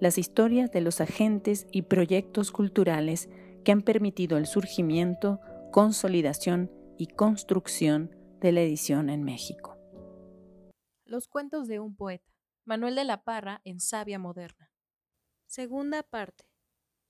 las 0.00 0.16
historias 0.16 0.72
de 0.72 0.80
los 0.80 1.00
agentes 1.00 1.66
y 1.70 1.82
proyectos 1.82 2.50
culturales 2.50 3.28
que 3.64 3.72
han 3.72 3.82
permitido 3.82 4.38
el 4.38 4.46
surgimiento, 4.46 5.40
consolidación 5.70 6.70
y 6.98 7.06
construcción 7.06 8.10
de 8.40 8.52
la 8.52 8.62
edición 8.62 9.10
en 9.10 9.22
México. 9.22 9.76
Los 11.04 11.28
cuentos 11.28 11.68
de 11.68 11.80
un 11.80 11.94
poeta. 11.94 12.24
Manuel 12.64 12.94
de 12.94 13.04
la 13.04 13.24
Parra 13.24 13.60
en 13.64 13.80
Sabia 13.80 14.18
Moderna. 14.18 14.70
Segunda 15.46 16.02
parte. 16.02 16.44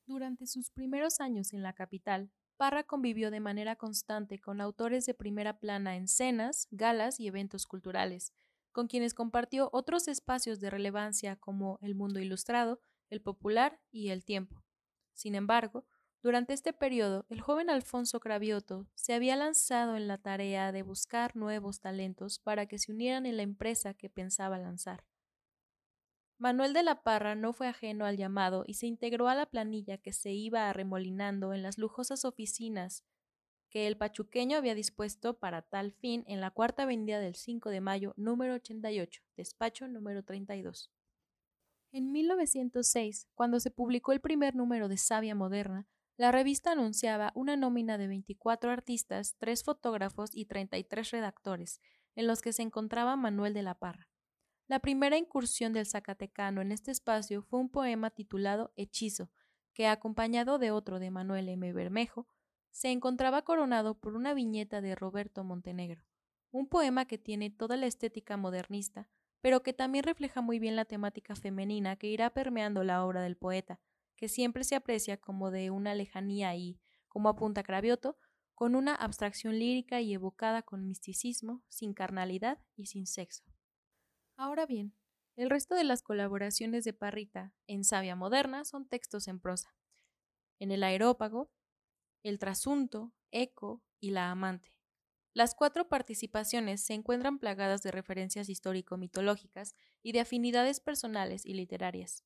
Durante 0.07 0.47
sus 0.47 0.71
primeros 0.71 1.21
años 1.21 1.52
en 1.52 1.63
la 1.63 1.73
capital, 1.73 2.30
Parra 2.57 2.83
convivió 2.85 3.30
de 3.30 3.41
manera 3.41 3.77
constante 3.77 4.38
con 4.38 4.61
autores 4.61 5.07
de 5.07 5.15
primera 5.15 5.59
plana 5.59 5.97
en 5.97 6.09
cenas, 6.09 6.66
galas 6.71 7.21
y 7.21 7.27
eventos 7.27 7.66
culturales, 7.66 8.33
con 8.73 8.87
quienes 8.87 9.15
compartió 9.15 9.70
otros 9.73 10.09
espacios 10.09 10.60
de 10.60 10.70
relevancia 10.70 11.37
como 11.37 11.79
el 11.82 11.95
mundo 11.95 12.21
ilustrado, 12.21 12.80
el 13.09 13.21
popular 13.21 13.80
y 13.90 14.10
el 14.10 14.24
tiempo. 14.24 14.62
Sin 15.12 15.35
embargo, 15.35 15.85
durante 16.23 16.52
este 16.52 16.73
periodo, 16.74 17.24
el 17.30 17.40
joven 17.40 17.71
Alfonso 17.71 18.21
Cravioto 18.21 18.87
se 18.95 19.15
había 19.15 19.37
lanzado 19.37 19.96
en 19.96 20.07
la 20.07 20.18
tarea 20.18 20.71
de 20.71 20.82
buscar 20.82 21.35
nuevos 21.35 21.80
talentos 21.80 22.38
para 22.38 22.66
que 22.66 22.79
se 22.79 22.93
unieran 22.93 23.24
en 23.24 23.38
la 23.38 23.43
empresa 23.43 23.95
que 23.95 24.10
pensaba 24.10 24.59
lanzar. 24.59 25.05
Manuel 26.37 26.73
de 26.73 26.82
la 26.82 27.02
Parra 27.02 27.34
no 27.34 27.52
fue 27.52 27.68
ajeno 27.68 28.05
al 28.05 28.16
llamado 28.16 28.65
y 28.66 28.74
se 28.74 28.87
integró 28.87 29.29
a 29.29 29.34
la 29.34 29.46
planilla 29.46 29.99
que 29.99 30.12
se 30.12 30.32
iba 30.32 30.68
arremolinando 30.68 31.52
en 31.52 31.62
las 31.62 31.79
lujosas 31.79 32.24
oficinas 32.24 33.05
que 33.71 33.87
el 33.87 33.96
pachuqueño 33.96 34.59
había 34.59 34.74
dispuesto 34.74 35.38
para 35.38 35.63
tal 35.63 35.93
fin 35.93 36.24
en 36.26 36.40
la 36.40 36.51
cuarta 36.51 36.82
avenida 36.82 37.21
del 37.21 37.37
5 37.37 37.71
de 37.71 37.80
mayo, 37.80 38.12
número 38.16 38.54
88, 38.54 39.23
despacho 39.37 39.87
número 39.87 40.24
32. 40.24 40.90
En 41.93 42.12
1906, 42.12 43.29
cuando 43.35 43.60
se 43.60 43.71
publicó 43.71 44.12
el 44.12 44.21
primer 44.21 44.54
número 44.54 44.88
de 44.88 44.96
Sabia 44.96 45.35
Moderna, 45.35 45.87
la 46.16 46.32
revista 46.32 46.73
anunciaba 46.73 47.32
una 47.35 47.57
nómina 47.57 47.96
de 47.96 48.09
24 48.09 48.71
artistas, 48.71 49.37
3 49.38 49.65
fotógrafos 49.65 50.30
y 50.34 50.45
33 50.45 51.10
redactores, 51.12 51.80
en 52.15 52.27
los 52.27 52.43
que 52.43 52.52
se 52.52 52.62
encontraba 52.62 53.16
Manuel 53.16 53.55
de 53.55 53.62
la 53.62 53.74
Parra. 53.74 54.09
La 54.68 54.80
primera 54.80 55.16
incursión 55.16 55.73
del 55.73 55.87
Zacatecano 55.87 56.60
en 56.60 56.73
este 56.73 56.90
espacio 56.90 57.43
fue 57.43 57.59
un 57.59 57.71
poema 57.71 58.10
titulado 58.10 58.73
Hechizo, 58.77 59.30
que, 59.73 59.87
acompañado 59.87 60.59
de 60.59 60.71
otro 60.71 60.99
de 60.99 61.10
Manuel 61.10 61.49
M. 61.49 61.73
Bermejo, 61.73 62.29
se 62.71 62.90
encontraba 62.90 63.43
coronado 63.43 63.99
por 63.99 64.15
una 64.15 64.34
viñeta 64.34 64.81
de 64.81 64.94
Roberto 64.94 65.44
Montenegro, 65.44 66.04
un 66.50 66.69
poema 66.69 67.06
que 67.06 67.19
tiene 67.19 67.50
toda 67.50 67.77
la 67.77 67.87
estética 67.87 68.37
modernista, 68.37 69.09
pero 69.41 69.62
que 69.62 69.72
también 69.72 70.04
refleja 70.04 70.41
muy 70.41 70.59
bien 70.59 70.77
la 70.77 70.84
temática 70.84 71.34
femenina 71.34 71.97
que 71.97 72.09
irá 72.09 72.31
permeando 72.31 72.84
la 72.84 73.04
obra 73.04 73.22
del 73.22 73.37
poeta, 73.37 73.81
que 74.16 74.28
siempre 74.28 74.65
se 74.65 74.75
aprecia 74.75 75.16
como 75.16 75.50
de 75.50 75.71
una 75.71 75.95
lejanía 75.95 76.55
y, 76.55 76.78
como 77.09 77.28
apunta 77.28 77.62
Cravioto, 77.62 78.19
con 78.55 78.75
una 78.75 78.95
abstracción 78.95 79.59
lírica 79.59 80.03
y 80.03 80.12
evocada 80.12 80.62
con 80.62 80.87
misticismo, 80.87 81.62
sin 81.69 81.95
carnalidad 81.95 82.59
y 82.77 82.87
sin 82.87 83.06
sexo. 83.06 83.43
Ahora 84.37 84.66
bien, 84.66 84.95
el 85.37 85.49
resto 85.49 85.75
de 85.75 85.84
las 85.84 86.03
colaboraciones 86.03 86.84
de 86.84 86.93
Parrita 86.93 87.55
en 87.66 87.84
Sabia 87.84 88.16
Moderna 88.16 88.66
son 88.66 88.87
textos 88.87 89.28
en 89.28 89.41
prosa. 89.41 89.75
En 90.59 90.71
el 90.71 90.83
aerópago, 90.83 91.50
el 92.23 92.39
trasunto, 92.39 93.13
eco 93.31 93.83
y 94.01 94.11
la 94.11 94.31
amante. 94.31 94.75
Las 95.33 95.55
cuatro 95.55 95.89
participaciones 95.89 96.83
se 96.83 96.95
encuentran 96.95 97.39
plagadas 97.39 97.83
de 97.83 97.93
referencias 97.93 98.49
histórico-mitológicas 98.49 99.77
y 100.03 100.13
de 100.13 100.21
afinidades 100.21 100.81
personales 100.81 101.47
y 101.47 101.55
literarias. 101.55 102.25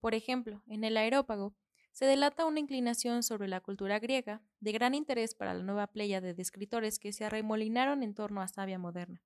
Por 0.00 0.14
ejemplo, 0.14 0.62
en 0.66 0.84
el 0.84 0.96
aerópago 0.96 1.54
se 1.92 2.06
delata 2.06 2.46
una 2.46 2.60
inclinación 2.60 3.22
sobre 3.22 3.48
la 3.48 3.60
cultura 3.60 3.98
griega, 3.98 4.42
de 4.60 4.72
gran 4.72 4.94
interés 4.94 5.34
para 5.34 5.54
la 5.54 5.62
nueva 5.62 5.86
playa 5.86 6.20
de 6.20 6.34
escritores 6.38 6.98
que 6.98 7.12
se 7.12 7.24
arremolinaron 7.24 8.02
en 8.02 8.14
torno 8.14 8.42
a 8.42 8.48
Sabia 8.48 8.78
Moderna. 8.78 9.22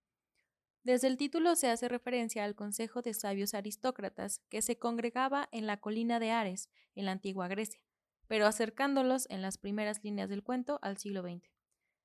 Desde 0.83 1.09
el 1.09 1.17
título 1.17 1.57
se 1.57 1.69
hace 1.69 1.89
referencia 1.89 2.45
al 2.45 2.55
Consejo 2.55 3.03
de 3.03 3.12
Sabios 3.12 3.55
Aristócratas 3.55 4.39
que 4.49 4.62
se 4.62 4.79
congregaba 4.79 5.49
en 5.53 5.67
la 5.67 5.79
colina 5.79 6.19
de 6.21 6.31
Ares, 6.31 6.71
en 6.95 7.05
la 7.05 7.12
antigua 7.12 7.49
Grecia, 7.49 7.81
pero 8.31 8.47
acercándolos 8.47 9.27
en 9.29 9.43
las 9.43 9.59
primeras 9.59 10.05
líneas 10.05 10.29
del 10.29 10.45
cuento 10.45 10.79
al 10.83 10.99
siglo 10.99 11.21
XX. 11.21 11.51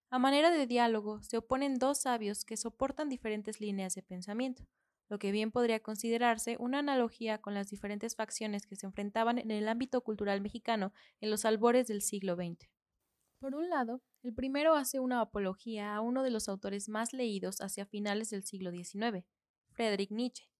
A 0.09 0.17
manera 0.17 0.49
de 0.49 0.65
diálogo 0.65 1.21
se 1.21 1.37
oponen 1.37 1.75
dos 1.75 2.01
sabios 2.01 2.45
que 2.45 2.57
soportan 2.57 3.09
diferentes 3.09 3.61
líneas 3.61 3.93
de 3.93 4.01
pensamiento, 4.01 4.65
lo 5.07 5.19
que 5.19 5.31
bien 5.31 5.51
podría 5.51 5.81
considerarse 5.81 6.57
una 6.59 6.79
analogía 6.79 7.37
con 7.37 7.53
las 7.53 7.69
diferentes 7.69 8.15
facciones 8.15 8.65
que 8.65 8.75
se 8.75 8.87
enfrentaban 8.87 9.37
en 9.37 9.51
el 9.51 9.67
ámbito 9.67 10.01
cultural 10.01 10.41
mexicano 10.41 10.93
en 11.21 11.29
los 11.29 11.45
albores 11.45 11.85
del 11.85 12.01
siglo 12.01 12.35
XX. 12.35 12.71
Por 13.37 13.53
un 13.53 13.69
lado, 13.69 14.01
el 14.23 14.33
primero 14.33 14.73
hace 14.73 14.99
una 14.99 15.21
apología 15.21 15.93
a 15.93 16.01
uno 16.01 16.23
de 16.23 16.31
los 16.31 16.49
autores 16.49 16.89
más 16.89 17.13
leídos 17.13 17.61
hacia 17.61 17.85
finales 17.85 18.31
del 18.31 18.43
siglo 18.43 18.71
XIX, 18.71 19.23
Friedrich 19.73 20.09
Nietzsche. 20.09 20.54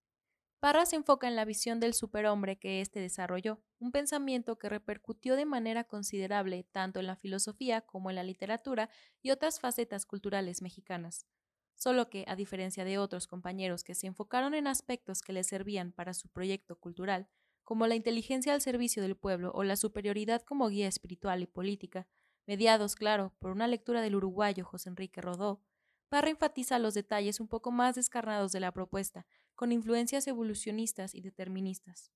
Parra 0.60 0.86
se 0.86 0.96
enfoca 0.96 1.28
en 1.28 1.36
la 1.36 1.46
visión 1.46 1.80
del 1.80 1.94
superhombre 1.94 2.58
que 2.58 2.82
éste 2.82 3.00
desarrolló, 3.00 3.62
un 3.80 3.92
pensamiento 3.92 4.58
que 4.58 4.70
repercutió 4.70 5.36
de 5.36 5.46
manera 5.46 5.84
considerable 5.84 6.64
tanto 6.72 7.00
en 7.00 7.08
la 7.08 7.16
filosofía 7.16 7.82
como 7.82 8.10
en 8.10 8.16
la 8.16 8.24
literatura 8.24 8.90
y 9.22 9.32
otras 9.32 9.60
facetas 9.60 10.06
culturales 10.06 10.62
mexicanas. 10.62 11.28
Solo 11.76 12.10
que, 12.10 12.24
a 12.28 12.36
diferencia 12.36 12.86
de 12.86 12.98
otros 12.98 13.28
compañeros 13.28 13.84
que 13.84 13.96
se 13.96 14.08
enfocaron 14.08 14.54
en 14.54 14.66
aspectos 14.66 15.22
que 15.22 15.34
les 15.34 15.48
servían 15.48 15.92
para 15.92 16.14
su 16.14 16.30
proyecto 16.30 16.80
cultural, 16.80 17.28
como 17.64 17.86
la 17.88 17.96
inteligencia 17.96 18.54
al 18.54 18.62
servicio 18.62 19.02
del 19.02 19.18
pueblo 19.18 19.52
o 19.54 19.64
la 19.64 19.76
superioridad 19.76 20.42
como 20.42 20.70
guía 20.70 20.88
espiritual 20.88 21.42
y 21.44 21.48
política, 21.48 22.08
mediados, 22.48 22.96
claro, 22.96 23.34
por 23.40 23.52
una 23.52 23.68
lectura 23.68 24.02
del 24.02 24.16
uruguayo 24.16 24.66
José 24.66 24.90
Enrique 24.90 25.22
Rodó, 25.22 25.62
Parra 26.10 26.30
enfatiza 26.30 26.80
los 26.80 26.94
detalles 26.94 27.40
un 27.40 27.48
poco 27.48 27.72
más 27.72 27.96
descarnados 27.96 28.52
de 28.52 28.60
la 28.60 28.72
propuesta, 28.72 29.26
con 29.56 29.72
influencias 29.72 30.28
evolucionistas 30.28 31.16
y 31.16 31.22
deterministas. 31.22 32.12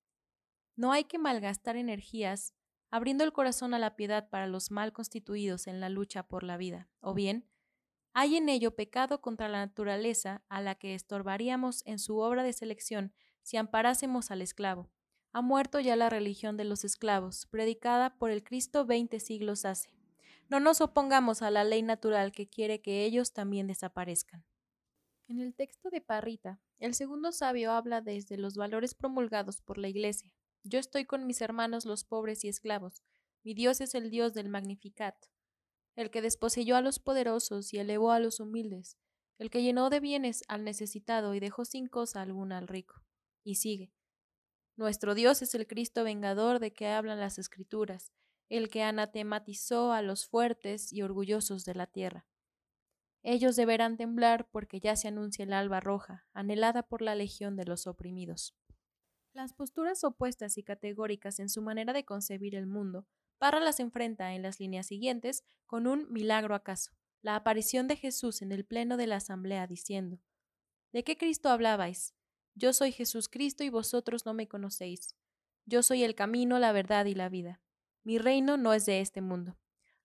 No 0.76 0.92
hay 0.92 1.04
que 1.04 1.18
malgastar 1.18 1.76
energías 1.76 2.54
abriendo 2.90 3.24
el 3.24 3.32
corazón 3.32 3.74
a 3.74 3.78
la 3.78 3.96
piedad 3.96 4.28
para 4.28 4.46
los 4.46 4.70
mal 4.70 4.92
constituidos 4.92 5.66
en 5.66 5.80
la 5.80 5.88
lucha 5.88 6.24
por 6.24 6.42
la 6.42 6.56
vida, 6.56 6.88
o 7.00 7.14
bien, 7.14 7.48
hay 8.12 8.36
en 8.36 8.48
ello 8.48 8.74
pecado 8.74 9.20
contra 9.20 9.48
la 9.48 9.64
naturaleza 9.64 10.42
a 10.48 10.60
la 10.60 10.74
que 10.74 10.94
estorbaríamos 10.94 11.82
en 11.86 11.98
su 11.98 12.18
obra 12.18 12.42
de 12.42 12.52
selección 12.52 13.14
si 13.42 13.56
amparásemos 13.56 14.30
al 14.30 14.42
esclavo. 14.42 14.90
Ha 15.32 15.42
muerto 15.42 15.78
ya 15.78 15.94
la 15.94 16.10
religión 16.10 16.56
de 16.56 16.64
los 16.64 16.84
esclavos, 16.84 17.46
predicada 17.46 18.16
por 18.16 18.30
el 18.30 18.42
Cristo 18.42 18.84
veinte 18.84 19.20
siglos 19.20 19.64
hace. 19.64 19.94
No 20.48 20.58
nos 20.58 20.80
opongamos 20.80 21.42
a 21.42 21.50
la 21.52 21.62
ley 21.62 21.82
natural 21.82 22.32
que 22.32 22.48
quiere 22.48 22.82
que 22.82 23.04
ellos 23.04 23.32
también 23.32 23.68
desaparezcan. 23.68 24.44
En 25.30 25.38
el 25.38 25.54
texto 25.54 25.90
de 25.90 26.00
Parrita, 26.00 26.60
el 26.80 26.92
segundo 26.92 27.30
sabio 27.30 27.70
habla 27.70 28.00
desde 28.00 28.36
los 28.36 28.56
valores 28.56 28.96
promulgados 28.96 29.62
por 29.62 29.78
la 29.78 29.86
Iglesia. 29.86 30.34
Yo 30.64 30.80
estoy 30.80 31.04
con 31.04 31.24
mis 31.24 31.40
hermanos 31.40 31.84
los 31.84 32.02
pobres 32.02 32.42
y 32.42 32.48
esclavos. 32.48 33.04
Mi 33.44 33.54
Dios 33.54 33.80
es 33.80 33.94
el 33.94 34.10
Dios 34.10 34.34
del 34.34 34.48
Magnificat, 34.48 35.14
el 35.94 36.10
que 36.10 36.20
desposeyó 36.20 36.74
a 36.74 36.80
los 36.80 36.98
poderosos 36.98 37.72
y 37.72 37.78
elevó 37.78 38.10
a 38.10 38.18
los 38.18 38.40
humildes, 38.40 38.98
el 39.38 39.50
que 39.50 39.62
llenó 39.62 39.88
de 39.88 40.00
bienes 40.00 40.42
al 40.48 40.64
necesitado 40.64 41.32
y 41.36 41.38
dejó 41.38 41.64
sin 41.64 41.86
cosa 41.86 42.22
alguna 42.22 42.58
al 42.58 42.66
rico. 42.66 43.00
Y 43.44 43.54
sigue. 43.54 43.92
Nuestro 44.74 45.14
Dios 45.14 45.42
es 45.42 45.54
el 45.54 45.68
Cristo 45.68 46.02
vengador 46.02 46.58
de 46.58 46.72
que 46.72 46.88
hablan 46.88 47.20
las 47.20 47.38
Escrituras, 47.38 48.10
el 48.48 48.68
que 48.68 48.82
anatematizó 48.82 49.92
a 49.92 50.02
los 50.02 50.26
fuertes 50.26 50.92
y 50.92 51.02
orgullosos 51.02 51.64
de 51.64 51.76
la 51.76 51.86
tierra. 51.86 52.26
Ellos 53.22 53.56
deberán 53.56 53.96
temblar 53.96 54.48
porque 54.50 54.80
ya 54.80 54.96
se 54.96 55.08
anuncia 55.08 55.42
el 55.42 55.52
alba 55.52 55.80
roja, 55.80 56.26
anhelada 56.32 56.82
por 56.82 57.02
la 57.02 57.14
legión 57.14 57.56
de 57.56 57.64
los 57.64 57.86
oprimidos. 57.86 58.54
Las 59.32 59.52
posturas 59.52 60.02
opuestas 60.04 60.58
y 60.58 60.62
categóricas 60.62 61.38
en 61.38 61.48
su 61.48 61.62
manera 61.62 61.92
de 61.92 62.04
concebir 62.04 62.54
el 62.54 62.66
mundo, 62.66 63.06
Parra 63.40 63.58
las 63.58 63.80
enfrenta 63.80 64.34
en 64.34 64.42
las 64.42 64.60
líneas 64.60 64.86
siguientes 64.86 65.44
con 65.66 65.86
un 65.86 66.12
milagro 66.12 66.54
acaso, 66.54 66.92
la 67.22 67.36
aparición 67.36 67.88
de 67.88 67.96
Jesús 67.96 68.42
en 68.42 68.52
el 68.52 68.66
pleno 68.66 68.98
de 68.98 69.06
la 69.06 69.16
asamblea 69.16 69.66
diciendo, 69.66 70.20
¿De 70.92 71.04
qué 71.04 71.16
Cristo 71.16 71.48
hablabais? 71.48 72.14
Yo 72.54 72.74
soy 72.74 72.92
Jesús 72.92 73.30
Cristo 73.30 73.64
y 73.64 73.70
vosotros 73.70 74.26
no 74.26 74.34
me 74.34 74.46
conocéis. 74.46 75.16
Yo 75.64 75.82
soy 75.82 76.04
el 76.04 76.14
camino, 76.14 76.58
la 76.58 76.72
verdad 76.72 77.06
y 77.06 77.14
la 77.14 77.30
vida. 77.30 77.62
Mi 78.04 78.18
reino 78.18 78.58
no 78.58 78.74
es 78.74 78.84
de 78.84 79.00
este 79.00 79.22
mundo, 79.22 79.56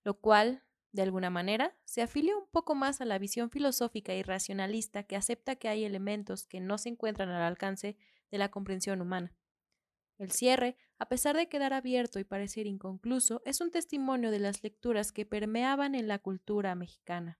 lo 0.06 0.18
cual, 0.22 0.64
de 0.96 1.02
alguna 1.02 1.30
manera, 1.30 1.76
se 1.84 2.02
afilia 2.02 2.38
un 2.38 2.48
poco 2.50 2.74
más 2.74 3.02
a 3.02 3.06
la 3.06 3.20
visión 3.20 3.50
filosófica 3.50 4.14
y 4.16 4.24
racionalista 4.24 5.04
que 5.04 5.18
acepta 5.18 5.58
que 5.58 5.68
hay 5.68 5.84
elementos 5.84 6.48
que 6.48 6.62
no 6.62 6.78
se 6.78 6.90
encuentran 6.90 7.30
al 7.30 7.42
alcance 7.42 7.98
de 8.32 8.38
la 8.38 8.50
comprensión 8.50 9.02
humana. 9.02 9.36
El 10.18 10.32
cierre, 10.32 10.78
a 10.98 11.10
pesar 11.10 11.36
de 11.36 11.50
quedar 11.50 11.74
abierto 11.74 12.20
y 12.20 12.24
parecer 12.24 12.66
inconcluso, 12.66 13.42
es 13.46 13.60
un 13.60 13.72
testimonio 13.72 14.32
de 14.32 14.40
las 14.40 14.64
lecturas 14.64 15.12
que 15.12 15.26
permeaban 15.26 15.96
en 15.96 16.08
la 16.08 16.20
cultura 16.20 16.74
mexicana. 16.76 17.40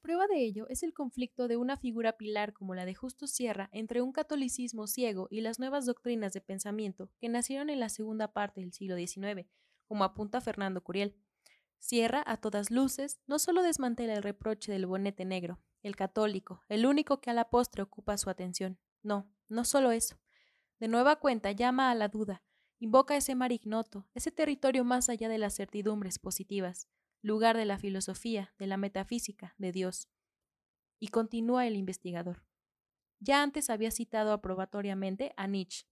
Prueba 0.00 0.26
de 0.26 0.42
ello 0.42 0.66
es 0.70 0.82
el 0.82 0.94
conflicto 0.94 1.46
de 1.46 1.58
una 1.58 1.76
figura 1.76 2.16
pilar 2.16 2.54
como 2.54 2.74
la 2.74 2.86
de 2.86 2.94
Justo 2.94 3.26
Sierra 3.26 3.68
entre 3.72 4.00
un 4.00 4.12
catolicismo 4.12 4.86
ciego 4.86 5.28
y 5.30 5.42
las 5.42 5.58
nuevas 5.58 5.84
doctrinas 5.84 6.32
de 6.32 6.40
pensamiento 6.40 7.10
que 7.20 7.28
nacieron 7.28 7.68
en 7.68 7.80
la 7.80 7.90
segunda 7.90 8.32
parte 8.32 8.62
del 8.62 8.72
siglo 8.72 8.96
XIX, 8.96 9.46
como 9.86 10.04
apunta 10.04 10.40
Fernando 10.40 10.82
Curiel. 10.82 11.14
Sierra, 11.80 12.22
a 12.26 12.36
todas 12.36 12.70
luces, 12.70 13.20
no 13.26 13.38
solo 13.38 13.62
desmantela 13.62 14.14
el 14.14 14.22
reproche 14.22 14.70
del 14.70 14.86
bonete 14.86 15.24
negro, 15.24 15.60
el 15.82 15.96
católico, 15.96 16.62
el 16.68 16.84
único 16.86 17.20
que 17.20 17.30
a 17.30 17.34
la 17.34 17.48
postre 17.48 17.82
ocupa 17.82 18.18
su 18.18 18.28
atención. 18.28 18.78
No, 19.02 19.32
no 19.48 19.64
solo 19.64 19.90
eso. 19.90 20.20
De 20.78 20.88
nueva 20.88 21.16
cuenta 21.16 21.52
llama 21.52 21.90
a 21.90 21.94
la 21.94 22.08
duda, 22.08 22.44
invoca 22.78 23.16
ese 23.16 23.34
mar 23.34 23.50
ignoto, 23.50 24.06
ese 24.14 24.30
territorio 24.30 24.84
más 24.84 25.08
allá 25.08 25.30
de 25.30 25.38
las 25.38 25.56
certidumbres 25.56 26.18
positivas, 26.18 26.86
lugar 27.22 27.56
de 27.56 27.64
la 27.64 27.78
filosofía, 27.78 28.54
de 28.58 28.66
la 28.66 28.76
metafísica, 28.76 29.54
de 29.56 29.72
Dios. 29.72 30.10
Y 30.98 31.08
continúa 31.08 31.66
el 31.66 31.76
investigador. 31.76 32.44
Ya 33.20 33.42
antes 33.42 33.70
había 33.70 33.90
citado 33.90 34.32
aprobatoriamente 34.32 35.32
a 35.36 35.46
Nietzsche. 35.46 35.86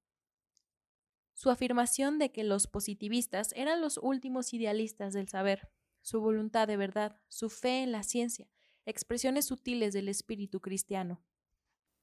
Su 1.32 1.50
afirmación 1.50 2.19
de 2.19 2.31
que 2.31 2.44
los 2.44 2.67
positivistas 2.67 3.52
eran 3.55 3.81
los 3.81 3.99
últimos 3.99 4.52
idealistas 4.52 5.12
del 5.12 5.29
saber, 5.29 5.70
su 6.08 6.20
voluntad 6.20 6.66
de 6.66 6.78
verdad, 6.78 7.20
su 7.28 7.50
fe 7.50 7.82
en 7.82 7.93
la 7.93 8.02
ciencia, 8.02 8.49
expresiones 8.87 9.44
sutiles 9.44 9.93
del 9.93 10.08
espíritu 10.08 10.60
cristiano. 10.60 11.22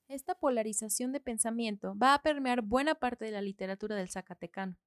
Esta 0.07 0.35
polarización 0.35 1.11
de 1.11 1.19
pensamiento 1.19 1.95
va 1.97 2.13
a 2.13 2.21
permear 2.21 2.61
buena 2.61 2.93
parte 2.95 3.25
de 3.25 3.31
la 3.31 3.41
literatura 3.41 3.95
del 3.95 4.11
Zacatecano. 4.11 4.77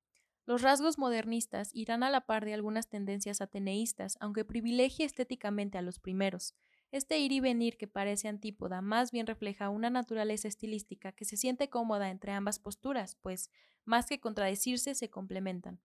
Los 0.47 0.63
rasgos 0.63 0.97
modernistas 0.97 1.71
irán 1.75 2.05
a 2.05 2.11
la 2.11 2.23
par 2.23 2.45
de 2.45 2.55
algunas 2.55 2.89
tendencias 2.89 3.41
ateneístas, 3.41 4.17
aunque 4.21 4.45
privilegie 4.45 5.05
estéticamente 5.05 5.77
a 5.77 5.83
los 5.83 5.99
primeros. 5.99 6.55
Este 6.93 7.19
ir 7.19 7.33
y 7.33 7.41
venir 7.41 7.77
que 7.77 7.89
parece 7.89 8.29
antípoda 8.29 8.81
más 8.81 9.11
bien 9.11 9.27
refleja 9.27 9.69
una 9.69 9.91
naturaleza 9.91 10.47
estilística 10.47 11.13
que 11.13 11.25
se 11.25 11.37
siente 11.37 11.69
cómoda 11.69 12.09
entre 12.09 12.33
ambas 12.33 12.61
posturas, 12.61 13.17
pues, 13.17 13.51
más 13.85 14.07
que 14.07 14.21
contradecirse, 14.21 14.95
se 14.95 15.11
complementan. 15.11 15.81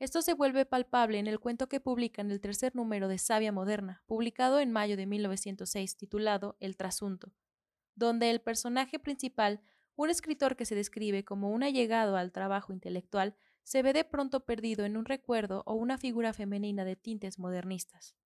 Esto 0.00 0.22
se 0.22 0.32
vuelve 0.32 0.64
palpable 0.64 1.18
en 1.18 1.26
el 1.26 1.38
cuento 1.38 1.68
que 1.68 1.78
publica 1.78 2.22
en 2.22 2.30
el 2.30 2.40
tercer 2.40 2.74
número 2.74 3.06
de 3.06 3.18
Sabia 3.18 3.52
Moderna, 3.52 4.02
publicado 4.06 4.58
en 4.58 4.72
mayo 4.72 4.96
de 4.96 5.04
1906, 5.04 5.98
titulado 5.98 6.56
El 6.58 6.78
Trasunto, 6.78 7.34
donde 7.96 8.30
el 8.30 8.40
personaje 8.40 8.98
principal, 8.98 9.60
un 9.96 10.08
escritor 10.08 10.56
que 10.56 10.64
se 10.64 10.74
describe 10.74 11.26
como 11.26 11.50
un 11.50 11.62
allegado 11.62 12.16
al 12.16 12.32
trabajo 12.32 12.72
intelectual, 12.72 13.36
se 13.62 13.82
ve 13.82 13.92
de 13.92 14.04
pronto 14.04 14.46
perdido 14.46 14.86
en 14.86 14.96
un 14.96 15.04
recuerdo 15.04 15.64
o 15.66 15.74
una 15.74 15.98
figura 15.98 16.32
femenina 16.32 16.86
de 16.86 16.96
tintes 16.96 17.38
modernistas. 17.38 18.16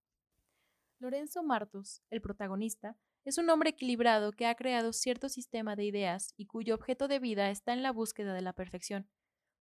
Lorenzo 1.00 1.42
Martos, 1.42 2.04
el 2.08 2.20
protagonista, 2.20 2.96
es 3.24 3.36
un 3.36 3.50
hombre 3.50 3.70
equilibrado 3.70 4.30
que 4.30 4.46
ha 4.46 4.54
creado 4.54 4.92
cierto 4.92 5.28
sistema 5.28 5.74
de 5.74 5.86
ideas 5.86 6.34
y 6.36 6.46
cuyo 6.46 6.76
objeto 6.76 7.08
de 7.08 7.18
vida 7.18 7.50
está 7.50 7.72
en 7.72 7.82
la 7.82 7.90
búsqueda 7.90 8.32
de 8.32 8.42
la 8.42 8.52
perfección, 8.52 9.08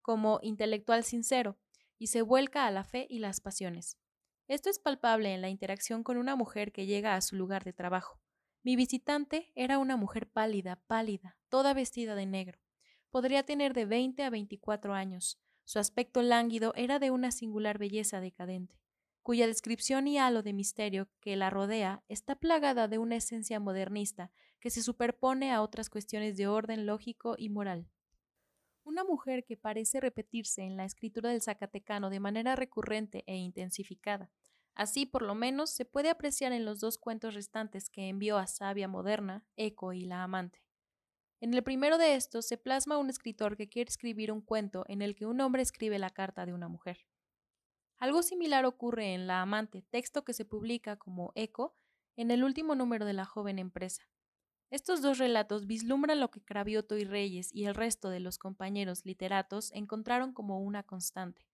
como 0.04 0.38
intelectual 0.44 1.04
sincero, 1.04 1.57
y 1.98 2.07
se 2.07 2.22
vuelca 2.22 2.66
a 2.66 2.72
la 2.72 2.84
fe 2.84 3.07
y 3.10 3.19
las 3.19 3.40
pasiones. 3.42 3.98
Esto 4.48 4.69
es 4.69 4.80
palpable 4.80 5.34
en 5.34 5.42
la 5.42 5.50
interacción 5.50 6.04
con 6.04 6.18
una 6.18 6.36
mujer 6.36 6.72
que 6.72 6.86
llega 6.86 7.16
a 7.16 7.22
su 7.22 7.36
lugar 7.36 7.63
de 7.63 7.74
trabajo. 7.74 8.19
Mi 8.62 8.75
visitante 8.75 9.51
era 9.56 9.78
una 9.78 9.98
mujer 9.98 10.30
pálida, 10.30 10.81
pálida, 10.88 11.38
toda 11.50 11.74
vestida 11.74 12.16
de 12.16 12.25
negro. 12.25 12.60
Podría 13.10 13.44
tener 13.44 13.74
de 13.74 13.86
20 13.86 14.24
a 14.24 14.30
24 14.30 14.94
años, 14.94 15.40
su 15.66 15.80
aspecto 15.80 16.22
lánguido 16.22 16.74
era 16.75 17.00
de 17.00 17.10
una 17.12 17.31
singular 17.31 17.78
belleza 17.78 18.19
decadente, 18.19 18.80
cuya 19.22 19.48
descripción 19.48 20.07
y 20.07 20.18
halo 20.18 20.44
de 20.44 20.51
misterio 20.51 21.10
que 21.22 21.38
la 21.38 21.50
rodea 21.50 22.04
está 22.10 22.36
plagada 22.36 22.88
de 22.90 22.98
una 22.98 23.16
esencia 23.16 23.60
modernista 23.60 24.31
que 24.60 24.69
se 24.69 24.84
superpone 24.84 25.51
a 25.51 25.62
otras 25.62 25.90
cuestiones 25.90 26.36
de 26.36 26.48
orden 26.48 26.86
lógico 26.86 27.36
y 27.38 27.50
moral. 27.50 27.88
Una 28.85 29.03
mujer 29.03 29.45
que 29.45 29.56
parece 29.56 30.01
repetirse 30.01 30.62
en 30.62 30.75
la 30.75 30.85
escritura 30.85 31.30
del 31.30 31.41
Zacatecano 31.41 32.09
de 32.09 32.19
manera 32.19 32.56
recurrente 32.56 33.24
e 33.27 33.35
intensificada. 33.35 34.30
Así, 34.75 35.06
por 35.06 35.21
lo 35.21 35.35
menos, 35.35 35.69
se 35.69 35.85
puede 35.85 36.09
apreciar 36.09 36.51
en 36.51 36.65
los 36.65 36.80
dos 36.80 36.97
cuentos 36.97 37.33
restantes 37.33 37.89
que 37.89 38.09
envió 38.09 38.38
a 38.38 38.47
Sabia 38.47 38.88
Moderna, 38.88 39.45
Eco 39.56 39.94
y 39.94 40.01
La 40.06 40.24
Amante. 40.24 40.63
En 41.39 41.53
el 41.53 41.63
primero 41.63 41.97
de 41.97 42.15
estos 42.15 42.45
se 42.45 42.57
plasma 42.57 42.97
un 42.97 43.09
escritor 43.09 43.56
que 43.56 43.69
quiere 43.69 43.89
escribir 43.89 44.31
un 44.31 44.41
cuento 44.41 44.85
en 44.88 45.01
el 45.01 45.15
que 45.15 45.25
un 45.25 45.39
hombre 45.41 45.62
escribe 45.62 46.00
la 46.00 46.09
carta 46.09 46.45
de 46.45 46.53
una 46.53 46.68
mujer. 46.68 47.06
Algo 47.97 48.24
similar 48.24 48.65
ocurre 48.65 49.13
en 49.13 49.27
La 49.27 49.41
Amante, 49.41 49.85
texto 49.89 50.24
que 50.25 50.33
se 50.33 50.45
publica 50.45 50.97
como 50.97 51.31
eco 51.35 51.75
en 52.15 52.31
el 52.31 52.44
último 52.44 52.75
número 52.75 53.06
de 53.06 53.13
la 53.13 53.25
joven 53.25 53.59
empresa. 53.59 54.03
Estos 54.73 55.03
dos 55.03 55.19
relatos 55.19 55.67
vislumbran 55.67 56.19
lo 56.19 56.31
que 56.31 56.41
Cravioto 56.41 56.97
y 56.97 57.03
Reyes 57.03 57.53
y 57.53 57.65
el 57.65 57.75
resto 57.75 58.09
de 58.09 58.19
los 58.19 58.39
compañeros 58.39 59.05
literatos 59.05 59.71
encontraron 59.71 60.33
como 60.33 60.61
una 60.61 60.81
constante. 60.81 61.45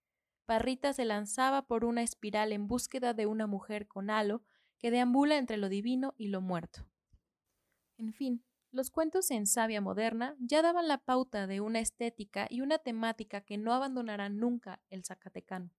Parrita 0.46 0.94
se 0.94 1.04
lanzaba 1.04 1.68
por 1.68 1.84
una 1.84 2.02
espiral 2.02 2.54
en 2.54 2.70
búsqueda 2.70 3.14
de 3.14 3.26
una 3.26 3.46
mujer 3.46 3.90
con 3.90 4.10
halo 4.10 4.42
que 4.78 4.90
deambula 4.90 5.38
entre 5.38 5.58
lo 5.58 5.68
divino 5.68 6.16
y 6.18 6.30
lo 6.30 6.40
muerto. 6.40 6.88
En 7.98 8.14
fin, 8.14 8.46
los 8.72 8.90
cuentos 8.90 9.32
en 9.32 9.48
Sabia 9.48 9.82
Moderna 9.82 10.38
ya 10.40 10.62
daban 10.62 10.88
la 10.88 11.00
pauta 11.00 11.46
de 11.46 11.60
una 11.60 11.82
estética 11.82 12.48
y 12.50 12.62
una 12.62 12.78
temática 12.78 13.42
que 13.42 13.58
no 13.58 13.74
abandonará 13.74 14.30
nunca 14.30 14.82
el 14.90 15.04
Zacatecano. 15.04 15.74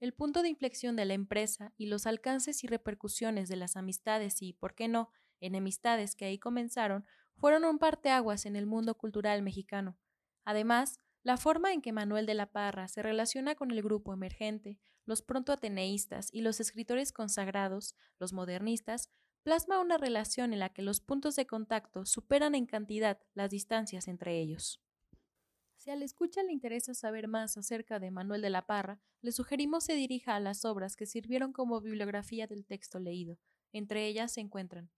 El 0.00 0.14
punto 0.14 0.42
de 0.42 0.48
inflexión 0.48 0.96
de 0.96 1.04
la 1.04 1.14
empresa 1.14 1.72
y 1.76 1.86
los 1.86 2.08
alcances 2.08 2.64
y 2.64 2.66
repercusiones 2.66 3.48
de 3.48 3.54
las 3.54 3.76
amistades 3.76 4.42
y, 4.42 4.52
por 4.52 4.74
qué 4.74 4.88
no, 4.88 5.12
enemistades 5.40 6.16
que 6.16 6.24
ahí 6.24 6.38
comenzaron, 6.38 7.04
fueron 7.36 7.64
un 7.64 7.78
parteaguas 7.78 8.46
en 8.46 8.56
el 8.56 8.66
mundo 8.66 8.96
cultural 8.96 9.42
mexicano. 9.42 9.96
Además, 10.44 11.00
la 11.22 11.36
forma 11.36 11.72
en 11.72 11.82
que 11.82 11.92
Manuel 11.92 12.24
de 12.24 12.34
la 12.34 12.52
Parra 12.52 12.88
se 12.88 13.02
relaciona 13.02 13.54
con 13.54 13.70
el 13.70 13.82
grupo 13.82 14.12
emergente, 14.12 14.78
los 15.04 15.22
pronto 15.22 15.52
ateneístas 15.52 16.28
y 16.32 16.40
los 16.40 16.60
escritores 16.60 17.12
consagrados, 17.12 17.94
los 18.18 18.32
modernistas, 18.32 19.10
plasma 19.42 19.80
una 19.80 19.98
relación 19.98 20.52
en 20.52 20.58
la 20.58 20.70
que 20.70 20.82
los 20.82 21.00
puntos 21.00 21.36
de 21.36 21.46
contacto 21.46 22.04
superan 22.06 22.54
en 22.54 22.66
cantidad 22.66 23.18
las 23.34 23.50
distancias 23.50 24.08
entre 24.08 24.40
ellos. 24.40 24.80
Si 25.76 25.90
al 25.90 26.02
escucha 26.02 26.42
le 26.42 26.52
interesa 26.52 26.94
saber 26.94 27.28
más 27.28 27.56
acerca 27.56 28.00
de 28.00 28.10
Manuel 28.10 28.42
de 28.42 28.50
la 28.50 28.66
Parra, 28.66 29.00
le 29.20 29.30
sugerimos 29.30 29.84
se 29.84 29.94
dirija 29.94 30.34
a 30.34 30.40
las 30.40 30.64
obras 30.64 30.96
que 30.96 31.06
sirvieron 31.06 31.52
como 31.52 31.80
bibliografía 31.80 32.46
del 32.46 32.66
texto 32.66 32.98
leído. 32.98 33.38
Entre 33.72 34.06
ellas 34.06 34.32
se 34.32 34.40
encuentran 34.40 34.90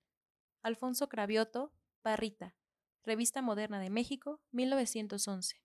Alfonso 0.68 1.08
Cravioto, 1.08 1.72
Parrita, 2.02 2.54
Revista 3.02 3.40
Moderna 3.40 3.80
de 3.80 3.88
México, 3.88 4.38
1911. 4.52 5.62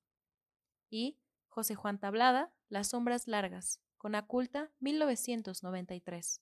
Y 0.89 1.19
José 1.49 1.75
Juan 1.75 1.99
Tablada, 1.99 2.53
Las 2.69 2.87
Sombras 2.91 3.27
Largas, 3.27 3.81
con 3.97 4.15
Aculta, 4.15 4.71
1993. 4.79 6.41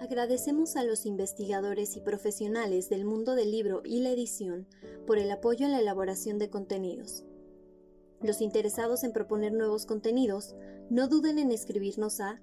Agradecemos 0.00 0.74
a 0.74 0.82
los 0.82 1.06
investigadores 1.06 1.96
y 1.96 2.00
profesionales 2.00 2.90
del 2.90 3.04
mundo 3.04 3.36
del 3.36 3.52
libro 3.52 3.82
y 3.84 4.00
la 4.00 4.10
edición 4.10 4.66
por 5.06 5.18
el 5.18 5.30
apoyo 5.30 5.66
en 5.66 5.72
la 5.72 5.78
elaboración 5.78 6.38
de 6.38 6.50
contenidos. 6.50 7.24
Los 8.20 8.40
interesados 8.40 9.04
en 9.04 9.12
proponer 9.12 9.52
nuevos 9.52 9.86
contenidos, 9.86 10.56
no 10.90 11.06
duden 11.06 11.38
en 11.38 11.52
escribirnos 11.52 12.18
a 12.18 12.42